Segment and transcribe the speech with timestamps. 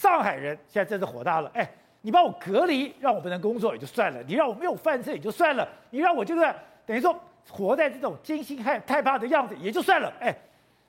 [0.00, 6.40] 上海人现在真是火大了，哎，你把我隔离，让我不能工作也就算了，你让我没有饭吃也就算了，你让我就是
[6.86, 7.14] 等于说
[7.50, 10.34] 活在这种惊心害害怕的样子也就算了，哎，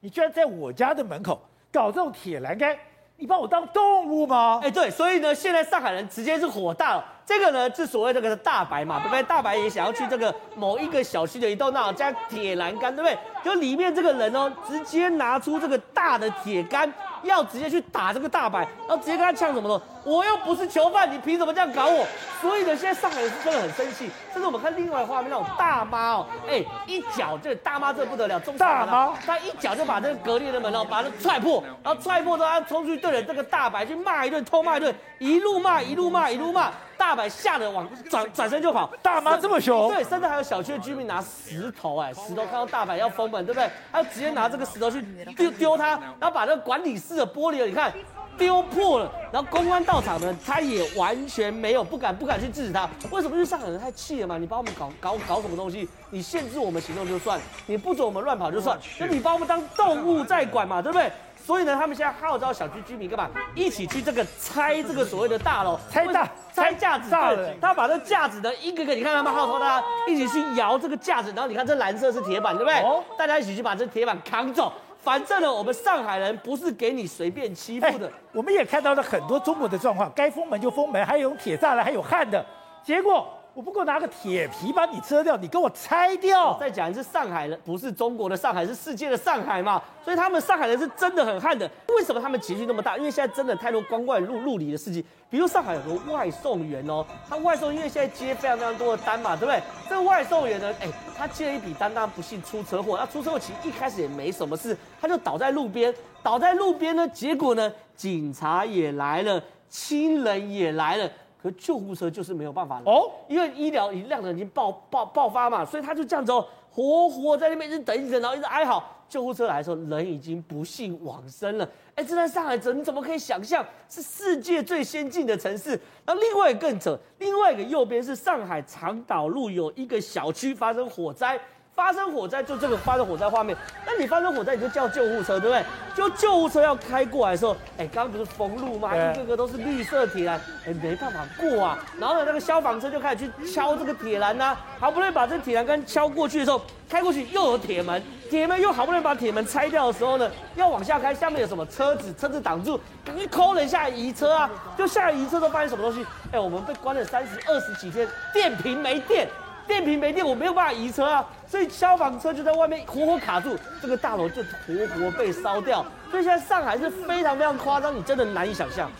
[0.00, 1.38] 你居然在我家的门口
[1.70, 2.74] 搞这种铁栏杆，
[3.16, 4.60] 你把我当动物吗？
[4.62, 7.04] 哎，对，所以呢，现在上海人直接是火大了。
[7.26, 9.22] 这个呢，是所谓这个大白嘛，对不对？
[9.22, 13.18] 大白也想要去这个某一个小区的一栋那加铁栏杆，对不对？
[13.42, 16.90] 就里面这个人哦，直接拿出这个大的铁杆，
[17.28, 19.82] 要直接去打这个大白，然后直接跟他呛什么呢？
[20.04, 22.06] 我又不是囚犯，你凭什么这样搞我？
[22.40, 24.10] 所以呢，现在上海人是真的很生气。
[24.32, 36.70] 甚至我们看另外画面，那种大妈哦，哎，一脚这大妈这不得了，中大妈，她一脚就把这个隔离的门哦，把它踹破，然后踹破之后，她冲出去对着这个大白去骂一顿，偷骂一顿，一路骂一路骂一路骂。
[37.04, 43.70] 大白吓得往转转身就跑，大妈这么凶，对，甚至还有小区的居民拿石头，哎，石头看到大白要封门，对不对？
[43.92, 45.02] 他就直接拿这个石头去
[45.36, 47.92] 丢丢他，然后把那个管理室的玻璃，你看
[48.38, 49.10] 丢破了。
[49.32, 52.88] 然后公安到场呢，他也完全没有不敢不敢去制止他。
[53.10, 53.34] 为什么？
[53.34, 55.88] 因为上海人太气了嘛，你把我们搞搞搞什么东西？
[56.10, 61.10] 你限制我们行动就算，你不准我们乱跑就算，那你把我们当动物在管嘛，对不对？
[61.44, 63.28] 所以呢，他们现在号召小区居民干嘛？
[63.54, 67.10] 一起去这个拆这个所谓的大楼，拆大拆架子。
[67.10, 72.80] 对，他把这架子呢一个个，你看他们号召大家一起去摇这个架子，然后你看这蓝色是铁板，对不对？
[72.80, 74.72] 哦，大家一起去把这铁板扛走。
[75.04, 78.10] 反正呢，我们上海人不是给你随便欺负的。
[78.32, 82.44] 我们也看到了很多中国的状况，该封门就封门，还有铁栅栏，还有焊的，
[82.82, 83.28] 结果。
[83.54, 86.58] 我不够拿个铁皮把你遮掉，你给我拆掉。
[86.58, 89.80] 再讲一次，上海人不是中国的上海，是世界的上海嘛？
[90.04, 91.70] 所以他们上海人是真的很悍的。
[91.90, 92.98] 为什么他们情绪那么大？
[92.98, 95.04] 因为现在真的太多光怪陆陆离的事情。
[95.30, 99.62] 比如上海有个外送员哦，他外送因为现在接非常非常多的单嘛，对不对？
[99.88, 102.96] 这个外送员呢，哎，他接了一笔单，当然不幸出车祸。
[102.98, 105.94] 那出车祸其实一开始也没什么事，他就倒在路边，
[106.24, 111.08] 倒在路边呢，结果呢，警察也来了，亲人也来了。
[111.44, 118.82] 可救护车就是没有办法了哦，因为医疗量能已经爆爆爆发嘛，所以他就这样子哦，活活在那边一直等一等，然后一直哀嚎。
[119.06, 121.68] 救护车来的时候，人已经不幸往生了。
[121.94, 125.78] 哎，这在上海，怎你怎么可以想象是世界最先进的城市？
[126.06, 131.38] 那另外一个更扯，另外一个右边是上海长岛路有一个小区发生火灾。
[131.74, 133.56] 发生火灾，就这个发生火灾画面。
[133.84, 135.64] 那你发生火灾，你就叫救护车，对不对？
[135.94, 138.94] 就救护车要开过来的时候，哎，刚刚不是封路吗？
[138.94, 141.78] 一个个都是绿色铁栏，哎，没办法过啊。
[141.98, 152.14] 然后呢，那个消防车就开始去敲这个铁栏呐，好不容易把这个铁栏杆敲过去的时候，开过去又有铁门，铁门又好不容易把铁门拆掉的时候呢，要往下开，下面有什么车子？
[152.14, 154.48] 车子挡住，赶紧抠人下移车啊！
[154.78, 156.06] 就下来移车都发现什么东西？
[156.30, 159.28] 哎，我们被关了三十二十几天，电瓶没电。
[159.66, 165.84] 电瓶没电，我没有办法移车啊，所以消防车就在外面活活卡住，这个大楼就活活被烧掉。
[166.10, 168.90] 所以现在上海是非常非常夸张，你真的难以想象。